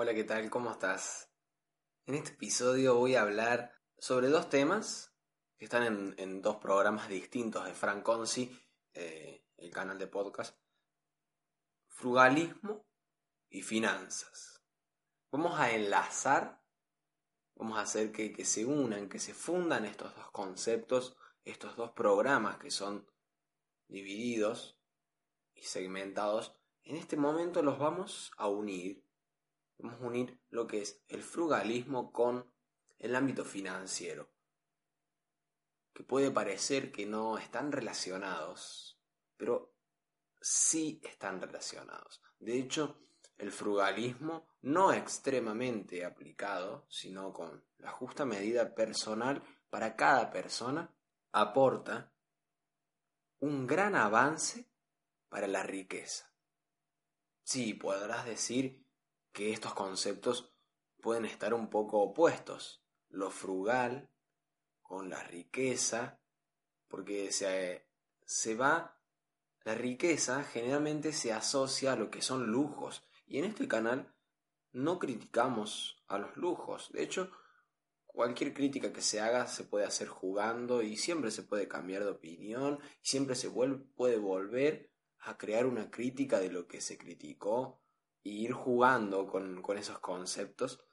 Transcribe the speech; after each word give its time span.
Hola, 0.00 0.14
¿qué 0.14 0.22
tal? 0.22 0.48
¿Cómo 0.48 0.70
estás? 0.70 1.28
En 2.06 2.14
este 2.14 2.30
episodio 2.30 2.94
voy 2.94 3.16
a 3.16 3.22
hablar 3.22 3.72
sobre 3.98 4.28
dos 4.28 4.48
temas 4.48 5.12
que 5.56 5.64
están 5.64 6.14
en, 6.16 6.40
dos 6.40 6.58
programas 6.58 7.08
distintos 7.08 7.64
de 7.64 7.74
Frank 7.74 8.04
Conci, 8.04 8.56
eh, 8.94 9.44
el 9.56 9.72
canal 9.72 9.98
de 9.98 10.06
podcast. 10.06 10.56
Frugalismo 11.88 12.86
y 13.48 13.62
finanzas. 13.62 14.62
Vamos 15.32 15.58
a 15.58 15.72
enlazar, 15.72 16.62
vamos 17.56 17.76
a 17.76 17.80
hacer 17.82 18.12
que 18.12 18.44
se 18.44 18.64
unan, 18.64 19.08
que 19.08 19.18
se 19.18 19.34
fundan 19.34 19.84
estos 19.84 20.14
dos 20.14 20.30
conceptos, 20.30 21.16
estos 21.42 21.74
dos 21.74 21.90
programas 21.90 22.58
que 22.58 22.70
son 22.70 23.04
divididos 23.88 24.78
y 25.54 25.62
segmentados. 25.64 26.54
En 26.84 26.94
este 26.94 27.16
momento 27.16 27.62
los 27.62 27.80
vamos 27.80 28.30
a 28.36 28.46
unir 28.46 29.07
Vamos 29.78 30.00
a 30.00 30.06
unir 30.06 30.40
lo 30.50 30.66
que 30.66 30.82
es 30.82 31.02
el 31.08 31.22
frugalismo 31.22 32.12
con 32.12 32.52
el 32.98 33.14
ámbito 33.14 33.44
financiero, 33.44 34.28
que 35.92 36.02
puede 36.02 36.30
parecer 36.30 36.90
que 36.90 37.06
no 37.06 37.38
están 37.38 37.70
relacionados, 37.70 39.00
pero 39.36 39.74
sí 40.40 41.00
están 41.04 41.40
relacionados. 41.40 42.20
De 42.38 42.58
hecho, 42.58 42.98
el 43.36 43.52
frugalismo, 43.52 44.48
no 44.62 44.92
extremadamente 44.92 46.04
aplicado, 46.04 46.86
sino 46.88 47.32
con 47.32 47.64
la 47.78 47.92
justa 47.92 48.24
medida 48.24 48.74
personal 48.74 49.42
para 49.70 49.94
cada 49.94 50.30
persona, 50.30 50.92
aporta 51.30 52.12
un 53.38 53.66
gran 53.66 53.94
avance 53.94 54.68
para 55.28 55.46
la 55.46 55.62
riqueza. 55.62 56.32
Sí, 57.44 57.74
podrás 57.74 58.26
decir 58.26 58.87
que 59.38 59.52
estos 59.52 59.72
conceptos 59.72 60.52
pueden 61.00 61.24
estar 61.24 61.54
un 61.54 61.70
poco 61.70 62.00
opuestos. 62.00 62.82
Lo 63.08 63.30
frugal 63.30 64.10
con 64.82 65.10
la 65.10 65.22
riqueza, 65.22 66.18
porque 66.88 67.30
se, 67.30 67.86
se 68.26 68.56
va, 68.56 69.00
la 69.62 69.76
riqueza 69.76 70.42
generalmente 70.42 71.12
se 71.12 71.32
asocia 71.32 71.92
a 71.92 71.96
lo 71.96 72.10
que 72.10 72.20
son 72.20 72.48
lujos. 72.48 73.06
Y 73.28 73.38
en 73.38 73.44
este 73.44 73.68
canal 73.68 74.12
no 74.72 74.98
criticamos 74.98 76.02
a 76.08 76.18
los 76.18 76.36
lujos. 76.36 76.90
De 76.90 77.04
hecho, 77.04 77.30
cualquier 78.06 78.52
crítica 78.52 78.92
que 78.92 79.02
se 79.02 79.20
haga 79.20 79.46
se 79.46 79.62
puede 79.62 79.84
hacer 79.86 80.08
jugando 80.08 80.82
y 80.82 80.96
siempre 80.96 81.30
se 81.30 81.44
puede 81.44 81.68
cambiar 81.68 82.02
de 82.02 82.10
opinión, 82.10 82.80
y 83.04 83.06
siempre 83.08 83.36
se 83.36 83.52
puede 83.52 84.18
volver 84.18 84.90
a 85.20 85.38
crear 85.38 85.64
una 85.66 85.92
crítica 85.92 86.40
de 86.40 86.50
lo 86.50 86.66
que 86.66 86.80
se 86.80 86.98
criticó 86.98 87.80
ir 88.28 88.52
jugando 88.52 89.26
con, 89.26 89.62
con 89.62 89.78
esos 89.78 89.98
conceptos, 89.98 90.84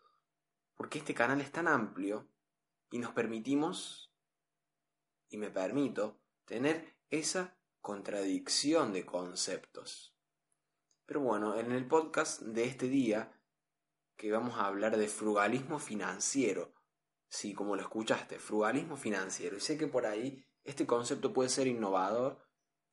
porque 0.76 1.00
este 1.00 1.14
canal 1.14 1.42
es 1.42 1.52
tan 1.52 1.68
amplio 1.68 2.30
y 2.92 3.00
nos 3.00 3.14
permitimos, 3.14 4.14
y 5.30 5.38
me 5.38 5.50
permito, 5.50 6.22
tener 6.46 6.96
esa 7.10 7.58
contradicción 7.82 8.94
de 8.94 9.06
conceptos. 9.06 10.16
Pero 11.06 11.22
bueno, 11.22 11.56
en 11.56 11.72
el 11.72 11.88
podcast 11.88 12.42
de 12.42 12.66
este 12.66 12.88
día, 12.88 13.40
que 14.18 14.32
vamos 14.32 14.58
a 14.58 14.68
hablar 14.68 14.98
de 14.98 15.08
frugalismo 15.08 15.80
financiero, 15.80 16.74
sí, 17.30 17.54
como 17.54 17.76
lo 17.76 17.82
escuchaste, 17.82 18.40
frugalismo 18.40 18.98
financiero, 18.98 19.58
y 19.58 19.60
sé 19.60 19.78
que 19.78 19.88
por 19.88 20.06
ahí 20.06 20.44
este 20.64 20.88
concepto 20.88 21.34
puede 21.34 21.50
ser 21.50 21.68
innovador, 21.68 22.44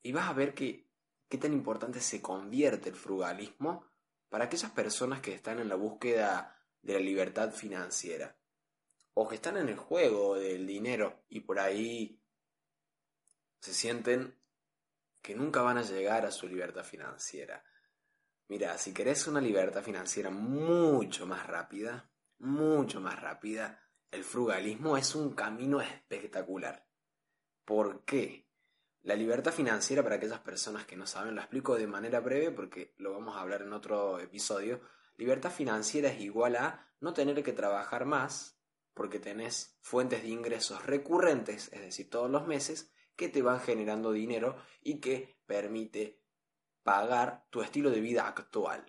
y 0.02 0.12
vas 0.12 0.28
a 0.28 0.34
ver 0.34 0.54
que 0.54 0.90
qué 1.28 1.38
tan 1.38 1.52
importante 1.52 2.00
se 2.00 2.20
convierte 2.20 2.90
el 2.90 2.96
frugalismo 2.96 3.86
para 4.32 4.46
aquellas 4.46 4.70
personas 4.70 5.20
que 5.20 5.34
están 5.34 5.58
en 5.58 5.68
la 5.68 5.74
búsqueda 5.74 6.58
de 6.80 6.94
la 6.94 7.00
libertad 7.00 7.52
financiera 7.52 8.34
o 9.12 9.28
que 9.28 9.34
están 9.34 9.58
en 9.58 9.68
el 9.68 9.76
juego 9.76 10.38
del 10.38 10.66
dinero 10.66 11.26
y 11.28 11.40
por 11.40 11.60
ahí 11.60 12.18
se 13.60 13.74
sienten 13.74 14.40
que 15.20 15.34
nunca 15.34 15.60
van 15.60 15.76
a 15.76 15.82
llegar 15.82 16.24
a 16.24 16.30
su 16.30 16.48
libertad 16.48 16.82
financiera. 16.82 17.62
Mira, 18.48 18.78
si 18.78 18.94
querés 18.94 19.26
una 19.26 19.38
libertad 19.38 19.82
financiera 19.82 20.30
mucho 20.30 21.26
más 21.26 21.46
rápida, 21.46 22.10
mucho 22.38 23.02
más 23.02 23.20
rápida, 23.20 23.86
el 24.10 24.24
frugalismo 24.24 24.96
es 24.96 25.14
un 25.14 25.34
camino 25.34 25.82
espectacular. 25.82 26.88
¿Por 27.66 28.06
qué? 28.06 28.48
La 29.02 29.16
libertad 29.16 29.52
financiera 29.52 30.02
para 30.04 30.16
aquellas 30.16 30.38
personas 30.40 30.86
que 30.86 30.96
no 30.96 31.06
saben, 31.06 31.34
lo 31.34 31.40
explico 31.40 31.74
de 31.76 31.88
manera 31.88 32.20
breve 32.20 32.52
porque 32.52 32.94
lo 32.98 33.12
vamos 33.12 33.36
a 33.36 33.40
hablar 33.40 33.62
en 33.62 33.72
otro 33.72 34.20
episodio. 34.20 34.80
Libertad 35.16 35.50
financiera 35.50 36.08
es 36.08 36.20
igual 36.20 36.54
a 36.54 36.88
no 37.00 37.12
tener 37.12 37.42
que 37.42 37.52
trabajar 37.52 38.04
más 38.04 38.60
porque 38.94 39.18
tenés 39.18 39.76
fuentes 39.80 40.22
de 40.22 40.28
ingresos 40.28 40.86
recurrentes, 40.86 41.72
es 41.72 41.80
decir, 41.80 42.10
todos 42.10 42.30
los 42.30 42.46
meses, 42.46 42.92
que 43.16 43.28
te 43.28 43.42
van 43.42 43.60
generando 43.60 44.12
dinero 44.12 44.56
y 44.80 45.00
que 45.00 45.36
permite 45.46 46.22
pagar 46.84 47.46
tu 47.50 47.62
estilo 47.62 47.90
de 47.90 48.00
vida 48.00 48.28
actual. 48.28 48.86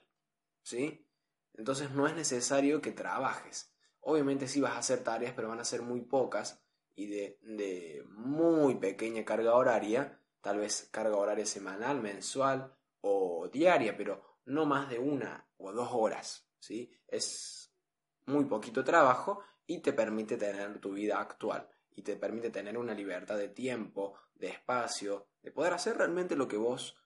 ¿Sí? 0.61 1.09
Entonces 1.53 1.89
no 1.91 2.07
es 2.07 2.15
necesario 2.15 2.81
que 2.81 2.91
trabajes. 2.91 3.73
Obviamente 3.99 4.47
sí 4.47 4.61
vas 4.61 4.73
a 4.73 4.79
hacer 4.79 5.03
tareas, 5.03 5.33
pero 5.35 5.49
van 5.49 5.59
a 5.59 5.65
ser 5.65 5.81
muy 5.81 6.01
pocas 6.01 6.62
y 6.95 7.07
de, 7.07 8.03
muy 8.09 8.75
pequeña 8.75 9.25
carga 9.25 9.55
horaria, 9.55 10.19
tal 10.41 10.59
vez 10.59 10.89
carga 10.91 11.17
horaria 11.17 11.45
semanal, 11.45 12.01
mensual 12.01 12.73
o 13.01 13.49
diaria, 13.51 13.97
pero 13.97 14.21
no 14.45 14.65
más 14.65 14.89
de 14.89 14.99
una 14.99 15.47
o 15.57 15.71
dos 15.71 15.89
horas, 15.91 16.47
¿sí? 16.59 16.91
Es 17.07 17.73
muy 18.25 18.45
poquito 18.45 18.83
trabajo 18.83 19.41
y 19.65 19.79
te 19.79 19.93
permite 19.93 20.37
tener 20.37 20.79
tu 20.79 20.93
vida 20.93 21.19
actual 21.19 21.69
y 21.95 22.01
te 22.01 22.15
permite 22.15 22.49
tener 22.49 22.77
una 22.77 22.93
libertad 22.93 23.37
de 23.37 23.49
tiempo, 23.49 24.15
de 24.35 24.49
espacio, 24.49 25.27
de 25.41 25.51
poder 25.51 25.73
hacer 25.73 25.97
realmente 25.97 26.35
lo 26.35 26.47
que 26.47 26.57
vos 26.57 26.97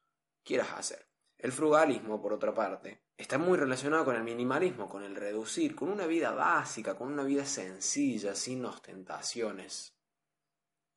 quieras 0.43 0.69
hacer. 0.73 1.06
El 1.37 1.51
frugalismo, 1.51 2.19
por 2.19 2.33
otra 2.33 2.53
parte, 2.53 3.03
está 3.15 3.37
muy 3.37 3.57
relacionado 3.57 4.05
con 4.05 4.15
el 4.15 4.23
minimalismo, 4.23 4.89
con 4.89 5.03
el 5.03 5.15
reducir, 5.15 5.75
con 5.75 5.89
una 5.89 6.07
vida 6.07 6.31
básica, 6.31 6.97
con 6.97 7.11
una 7.11 7.23
vida 7.23 7.45
sencilla, 7.45 8.33
sin 8.33 8.65
ostentaciones, 8.65 9.95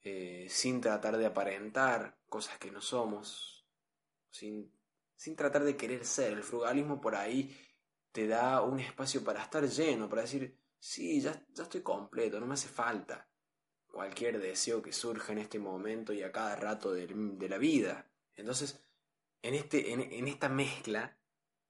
eh, 0.02 0.46
sin 0.48 0.80
tratar 0.80 1.18
de 1.18 1.26
aparentar 1.26 2.18
cosas 2.26 2.58
que 2.58 2.70
no 2.70 2.80
somos, 2.80 3.66
sin, 4.30 4.72
sin 5.14 5.36
tratar 5.36 5.62
de 5.62 5.76
querer 5.76 6.06
ser. 6.06 6.32
El 6.32 6.42
frugalismo 6.42 7.00
por 7.00 7.14
ahí 7.16 7.54
te 8.10 8.26
da 8.26 8.62
un 8.62 8.80
espacio 8.80 9.22
para 9.22 9.42
estar 9.42 9.68
lleno, 9.68 10.08
para 10.08 10.22
decir, 10.22 10.58
sí, 10.78 11.20
ya, 11.20 11.44
ya 11.52 11.64
estoy 11.64 11.82
completo, 11.82 12.40
no 12.40 12.46
me 12.46 12.54
hace 12.54 12.68
falta 12.68 13.28
cualquier 13.86 14.40
deseo 14.40 14.80
que 14.80 14.92
surja 14.92 15.32
en 15.32 15.38
este 15.38 15.58
momento 15.58 16.12
y 16.12 16.22
a 16.22 16.32
cada 16.32 16.56
rato 16.56 16.92
de, 16.92 17.06
de 17.08 17.48
la 17.48 17.58
vida. 17.58 18.10
Entonces, 18.36 18.80
en, 19.42 19.54
este, 19.54 19.92
en, 19.92 20.28
esta 20.28 20.48
mezcla, 20.48 21.16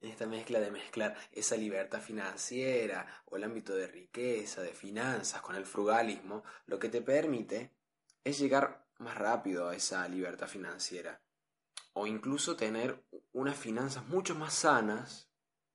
en 0.00 0.10
esta 0.10 0.26
mezcla 0.26 0.60
de 0.60 0.70
mezclar 0.70 1.16
esa 1.32 1.56
libertad 1.56 2.00
financiera 2.00 3.06
o 3.26 3.36
el 3.36 3.44
ámbito 3.44 3.74
de 3.74 3.86
riqueza, 3.86 4.62
de 4.62 4.72
finanzas 4.72 5.40
con 5.42 5.56
el 5.56 5.66
frugalismo, 5.66 6.42
lo 6.66 6.78
que 6.78 6.88
te 6.88 7.02
permite 7.02 7.72
es 8.24 8.38
llegar 8.38 8.88
más 8.98 9.16
rápido 9.16 9.68
a 9.68 9.76
esa 9.76 10.06
libertad 10.08 10.46
financiera 10.46 11.22
o 11.92 12.06
incluso 12.06 12.56
tener 12.56 13.04
unas 13.32 13.56
finanzas 13.56 14.06
mucho 14.06 14.34
más 14.34 14.54
sanas 14.54 15.28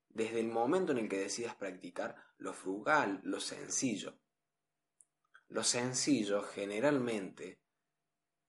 desde 0.09 0.39
el 0.39 0.47
momento 0.47 0.91
en 0.91 0.99
el 0.99 1.09
que 1.09 1.19
decidas 1.19 1.55
practicar 1.55 2.15
lo 2.37 2.53
frugal, 2.53 3.19
lo 3.23 3.39
sencillo. 3.39 4.17
Lo 5.49 5.63
sencillo 5.63 6.41
generalmente 6.41 7.59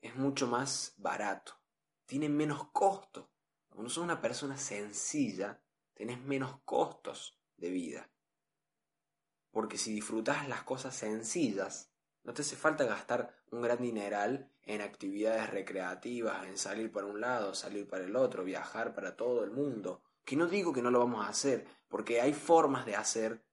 es 0.01 0.15
mucho 0.15 0.47
más 0.47 0.95
barato, 0.97 1.61
tiene 2.07 2.29
menos 2.29 2.71
costo 2.71 3.36
cuando 3.77 3.91
sos 3.91 4.05
una 4.05 4.23
persona 4.23 4.57
sencilla, 4.57 5.61
tenés 5.93 6.19
menos 6.23 6.61
costos 6.65 7.39
de 7.59 7.69
vida. 7.69 8.11
Porque 9.51 9.77
si 9.77 9.93
disfrutas 9.93 10.49
las 10.49 10.63
cosas 10.63 10.97
sencillas, 10.97 11.93
no 12.25 12.33
te 12.33 12.41
hace 12.41 12.57
falta 12.57 12.85
gastar 12.85 13.37
un 13.51 13.61
gran 13.61 13.83
dineral 13.83 14.51
en 14.63 14.81
actividades 14.81 15.51
recreativas, 15.51 16.47
en 16.47 16.57
salir 16.57 16.91
para 16.91 17.05
un 17.05 17.21
lado, 17.21 17.55
salir 17.55 17.87
para 17.87 18.05
el 18.05 18.17
otro, 18.17 18.45
viajar 18.45 18.95
para 18.95 19.15
todo 19.15 19.45
el 19.45 19.51
mundo. 19.51 20.03
Que 20.25 20.37
no 20.37 20.47
digo 20.47 20.73
que 20.73 20.81
no 20.81 20.91
lo 20.91 21.01
vamos 21.01 21.27
a 21.27 21.29
hacer, 21.29 21.67
porque 21.89 22.23
hay 22.23 22.33
formas 22.33 22.87
de 22.87 22.97
hacer 22.97 23.45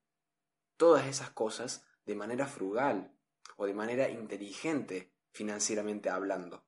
todas 0.78 1.06
esas 1.06 1.32
cosas 1.32 1.86
de 2.06 2.16
manera 2.16 2.48
frugal 2.48 3.14
o 3.58 3.66
de 3.66 3.74
manera 3.74 4.10
inteligente 4.10 5.12
financieramente 5.32 6.10
hablando 6.10 6.64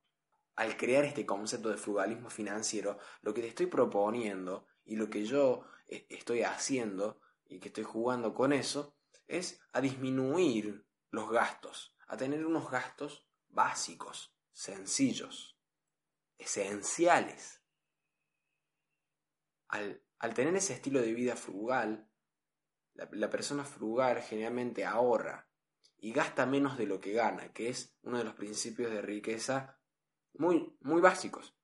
al 0.56 0.78
crear 0.78 1.04
este 1.06 1.26
concepto 1.26 1.70
de 1.70 1.78
frugalismo 1.78 2.30
financiero, 2.30 2.98
lo 3.22 3.34
que 3.34 3.42
te 3.42 3.48
estoy 3.48 3.66
proponiendo 3.66 4.68
y 4.86 4.96
lo 4.96 5.10
que 5.10 5.26
yo 5.26 5.66
eh, 5.88 6.06
estoy 6.10 6.44
haciendo 6.44 7.20
y 7.46 7.60
que 7.60 7.68
estoy 7.68 7.84
jugando 7.84 8.34
con 8.34 8.54
eso 8.54 8.96
es 9.28 9.60
a 9.74 9.82
disminuir 9.82 10.86
los 11.12 11.30
gastos, 11.30 11.96
a 12.08 12.18
tener 12.18 12.46
unos 12.46 12.70
gastos 12.70 13.28
básicos, 13.50 14.36
sencillos, 14.52 15.58
esenciales. 16.38 17.62
Al, 19.68 20.04
al 20.20 20.34
tener 20.34 20.56
ese 20.56 20.74
estilo 20.74 21.02
de 21.02 21.14
vida 21.14 21.36
frugal, 21.36 22.10
La, 22.94 23.30
persona 23.30 23.66
frugal 23.66 24.22
generalmente 24.22 24.86
ahorra 24.86 25.50
y 25.98 26.14
gasta 26.14 26.46
menos 26.46 26.78
de 26.78 26.86
lo 26.86 27.00
que 27.00 27.12
gana, 27.12 27.52
que 27.52 27.68
es 27.68 27.98
uno 28.04 28.18
de 28.18 28.24
los 28.24 28.36
principios 28.36 28.90
de 28.92 29.02
riqueza 29.02 29.75
muy, 30.38 30.76
muy 30.82 31.02
básicos. 31.02 31.56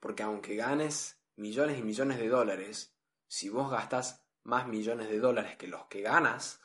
Porque 0.00 0.22
aunque 0.22 0.56
ganes 0.56 1.20
millones 1.36 1.78
y 1.78 1.82
millones 1.82 2.18
de 2.18 2.28
dólares, 2.28 2.94
si 3.26 3.48
vos 3.48 3.70
gastas 3.70 4.24
más 4.42 4.66
millones 4.66 5.08
de 5.08 5.18
dólares 5.18 5.56
que 5.56 5.66
los 5.66 5.86
que 5.86 6.02
ganas, 6.02 6.60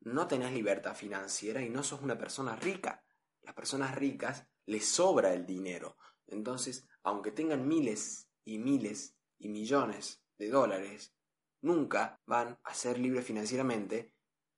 no 0.00 0.26
tenés 0.26 0.52
libertad 0.52 0.94
financiera 0.94 1.62
y 1.62 1.70
no 1.70 1.82
sos 1.82 2.00
una 2.00 2.18
persona 2.18 2.56
rica. 2.56 3.04
Las 3.42 3.54
personas 3.54 3.94
ricas 3.94 4.46
les 4.66 4.88
sobra 4.88 5.32
el 5.32 5.46
dinero. 5.46 5.96
Entonces, 6.26 6.88
aunque 7.02 7.32
tengan 7.32 7.66
miles 7.66 8.30
y 8.44 8.58
miles 8.58 9.16
y 9.38 9.48
millones 9.48 10.22
de 10.38 10.48
dólares, 10.48 11.14
nunca 11.60 12.20
van 12.26 12.58
a 12.64 12.74
ser 12.74 12.98
libres 12.98 13.24
financieramente 13.24 14.14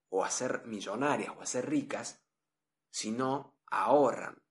o 0.08 0.24
a 0.24 0.30
ser 0.30 0.64
millonarias 0.66 1.34
o 1.36 1.42
a 1.42 1.46
ser 1.46 1.68
ricas 1.68 2.22
si 2.90 3.10
no 3.10 3.58
ahorran, 3.66 4.41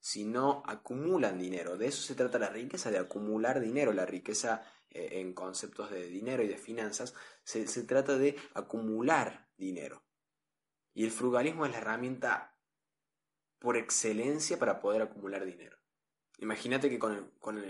si 0.00 0.24
no 0.24 0.62
acumulan 0.66 1.38
dinero. 1.38 1.76
De 1.76 1.86
eso 1.86 2.02
se 2.02 2.14
trata 2.14 2.38
la 2.38 2.48
riqueza, 2.48 2.90
de 2.90 2.98
acumular 2.98 3.60
dinero. 3.60 3.92
La 3.92 4.06
riqueza 4.06 4.64
eh, 4.90 5.20
en 5.20 5.34
conceptos 5.34 5.90
de 5.90 6.08
dinero 6.08 6.42
y 6.42 6.48
de 6.48 6.56
finanzas 6.56 7.14
se, 7.44 7.66
se 7.68 7.84
trata 7.84 8.18
de 8.18 8.36
acumular 8.54 9.48
dinero. 9.56 10.04
Y 10.92 11.04
el 11.04 11.10
frugalismo 11.10 11.66
es 11.66 11.72
la 11.72 11.78
herramienta 11.78 12.58
por 13.58 13.76
excelencia 13.76 14.58
para 14.58 14.80
poder 14.80 15.02
acumular 15.02 15.44
dinero. 15.44 15.76
Imagínate 16.38 16.88
que 16.88 16.98
con, 16.98 17.32
con 17.38 17.62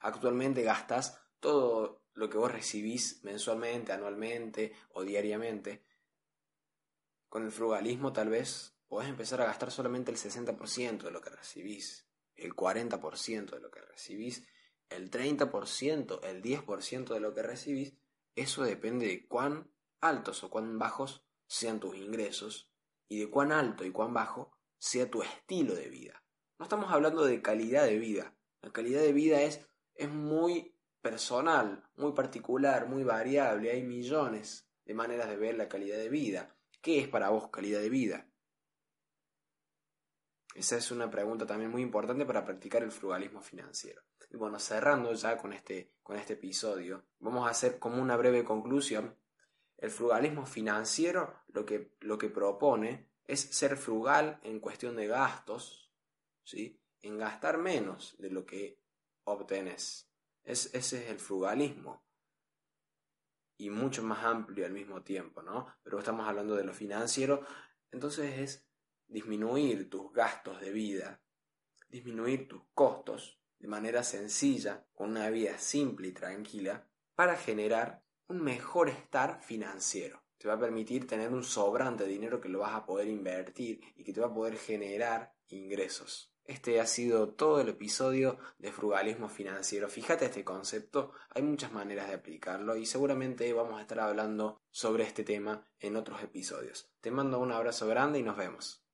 actualmente 0.00 0.62
gastas 0.62 1.18
todo 1.40 2.04
lo 2.12 2.28
que 2.28 2.36
vos 2.36 2.52
recibís 2.52 3.22
mensualmente, 3.24 3.92
anualmente 3.92 4.72
o 4.90 5.02
diariamente. 5.02 5.84
Con 7.28 7.44
el 7.44 7.52
frugalismo 7.52 8.12
tal 8.12 8.28
vez 8.28 8.77
podés 8.88 9.08
empezar 9.08 9.40
a 9.40 9.46
gastar 9.46 9.70
solamente 9.70 10.10
el 10.10 10.16
60% 10.16 11.02
de 11.02 11.10
lo 11.10 11.20
que 11.20 11.30
recibís, 11.30 12.08
el 12.36 12.54
40% 12.54 13.50
de 13.50 13.60
lo 13.60 13.70
que 13.70 13.80
recibís, 13.80 14.46
el 14.88 15.10
30%, 15.10 16.20
el 16.24 16.42
10% 16.42 17.14
de 17.14 17.20
lo 17.20 17.34
que 17.34 17.42
recibís. 17.42 17.94
Eso 18.34 18.62
depende 18.62 19.06
de 19.06 19.26
cuán 19.26 19.70
altos 20.00 20.42
o 20.44 20.50
cuán 20.50 20.78
bajos 20.78 21.24
sean 21.46 21.80
tus 21.80 21.96
ingresos 21.96 22.70
y 23.08 23.18
de 23.20 23.30
cuán 23.30 23.52
alto 23.52 23.84
y 23.84 23.90
cuán 23.90 24.14
bajo 24.14 24.56
sea 24.78 25.10
tu 25.10 25.22
estilo 25.22 25.74
de 25.74 25.88
vida. 25.88 26.22
No 26.58 26.64
estamos 26.64 26.90
hablando 26.92 27.24
de 27.24 27.42
calidad 27.42 27.84
de 27.84 27.98
vida. 27.98 28.34
La 28.62 28.72
calidad 28.72 29.00
de 29.00 29.12
vida 29.12 29.42
es, 29.42 29.66
es 29.94 30.08
muy 30.08 30.74
personal, 31.00 31.88
muy 31.96 32.12
particular, 32.12 32.88
muy 32.88 33.04
variable. 33.04 33.70
Hay 33.70 33.82
millones 33.82 34.68
de 34.84 34.94
maneras 34.94 35.28
de 35.28 35.36
ver 35.36 35.56
la 35.56 35.68
calidad 35.68 35.98
de 35.98 36.08
vida. 36.08 36.56
¿Qué 36.80 37.00
es 37.00 37.08
para 37.08 37.30
vos 37.30 37.50
calidad 37.50 37.80
de 37.80 37.90
vida? 37.90 38.27
Esa 40.58 40.76
es 40.76 40.90
una 40.90 41.08
pregunta 41.08 41.46
también 41.46 41.70
muy 41.70 41.82
importante 41.82 42.26
para 42.26 42.44
practicar 42.44 42.82
el 42.82 42.90
frugalismo 42.90 43.40
financiero. 43.40 44.02
Y 44.28 44.36
bueno, 44.36 44.58
cerrando 44.58 45.12
ya 45.12 45.38
con 45.38 45.52
este, 45.52 45.94
con 46.02 46.16
este 46.16 46.32
episodio, 46.32 47.04
vamos 47.20 47.46
a 47.46 47.50
hacer 47.50 47.78
como 47.78 48.02
una 48.02 48.16
breve 48.16 48.42
conclusión. 48.42 49.16
El 49.76 49.92
frugalismo 49.92 50.46
financiero 50.46 51.44
lo 51.46 51.64
que, 51.64 51.92
lo 52.00 52.18
que 52.18 52.28
propone 52.28 53.08
es 53.28 53.40
ser 53.40 53.76
frugal 53.76 54.40
en 54.42 54.58
cuestión 54.58 54.96
de 54.96 55.06
gastos, 55.06 55.92
¿sí? 56.42 56.82
en 57.02 57.18
gastar 57.18 57.58
menos 57.58 58.16
de 58.18 58.30
lo 58.30 58.44
que 58.44 58.82
obtenés. 59.22 60.10
Es, 60.42 60.74
ese 60.74 61.04
es 61.04 61.08
el 61.08 61.20
frugalismo. 61.20 62.02
Y 63.58 63.70
mucho 63.70 64.02
más 64.02 64.24
amplio 64.24 64.66
al 64.66 64.72
mismo 64.72 65.02
tiempo, 65.04 65.40
¿no? 65.40 65.72
Pero 65.84 66.00
estamos 66.00 66.26
hablando 66.26 66.56
de 66.56 66.64
lo 66.64 66.74
financiero. 66.74 67.46
Entonces 67.92 68.38
es 68.38 68.67
disminuir 69.08 69.90
tus 69.90 70.12
gastos 70.12 70.60
de 70.60 70.70
vida, 70.70 71.20
disminuir 71.88 72.46
tus 72.46 72.62
costos 72.74 73.40
de 73.58 73.66
manera 73.68 74.04
sencilla, 74.04 74.86
con 74.94 75.10
una 75.10 75.28
vida 75.30 75.58
simple 75.58 76.08
y 76.08 76.12
tranquila, 76.12 76.86
para 77.14 77.36
generar 77.36 78.04
un 78.28 78.42
mejor 78.42 78.88
estar 78.88 79.42
financiero 79.42 80.22
te 80.38 80.46
va 80.46 80.54
a 80.54 80.58
permitir 80.58 81.06
tener 81.06 81.32
un 81.32 81.42
sobrante 81.42 82.04
de 82.04 82.10
dinero 82.10 82.40
que 82.40 82.48
lo 82.48 82.60
vas 82.60 82.74
a 82.74 82.86
poder 82.86 83.08
invertir 83.08 83.80
y 83.96 84.04
que 84.04 84.12
te 84.12 84.20
va 84.20 84.28
a 84.28 84.34
poder 84.34 84.56
generar 84.56 85.34
ingresos. 85.48 86.32
Este 86.44 86.80
ha 86.80 86.86
sido 86.86 87.34
todo 87.34 87.60
el 87.60 87.68
episodio 87.68 88.38
de 88.58 88.72
frugalismo 88.72 89.28
financiero. 89.28 89.88
Fíjate 89.88 90.26
este 90.26 90.44
concepto, 90.44 91.12
hay 91.34 91.42
muchas 91.42 91.72
maneras 91.72 92.08
de 92.08 92.14
aplicarlo 92.14 92.76
y 92.76 92.86
seguramente 92.86 93.52
vamos 93.52 93.78
a 93.78 93.82
estar 93.82 94.00
hablando 94.00 94.62
sobre 94.70 95.04
este 95.04 95.24
tema 95.24 95.66
en 95.78 95.96
otros 95.96 96.22
episodios. 96.22 96.90
Te 97.00 97.10
mando 97.10 97.40
un 97.40 97.52
abrazo 97.52 97.86
grande 97.86 98.20
y 98.20 98.22
nos 98.22 98.36
vemos. 98.36 98.87